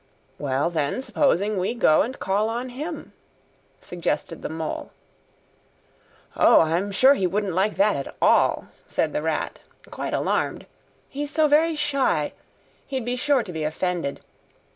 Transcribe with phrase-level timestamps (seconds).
[0.39, 3.13] "Well, then, supposing we go and call on him?"
[3.79, 4.89] suggested the Mole.
[6.35, 9.59] "O, I'm sure he wouldn't like that at all," said the Rat,
[9.91, 10.65] quite alarmed.
[11.07, 12.33] "He's so very shy,
[12.87, 14.21] he'd be sure to be offended.